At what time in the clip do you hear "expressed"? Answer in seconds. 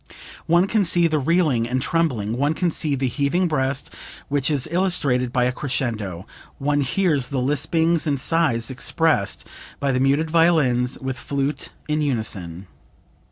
8.71-9.47